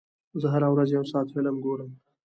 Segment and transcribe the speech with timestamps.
[0.41, 1.91] زه هره ورځ یو ساعت فلم ګورم.